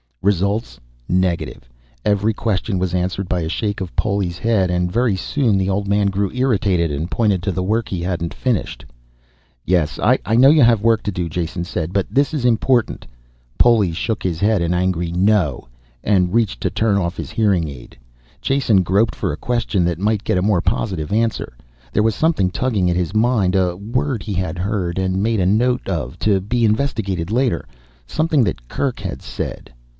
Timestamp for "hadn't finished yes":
8.01-9.99